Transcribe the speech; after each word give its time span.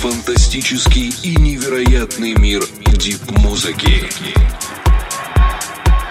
Фантастический 0.00 1.14
и 1.22 1.36
невероятный 1.36 2.32
мир 2.32 2.64
дип-музыки. 2.86 4.08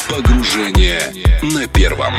Погружение 0.07 1.01
на 1.41 1.65
первом. 1.65 2.13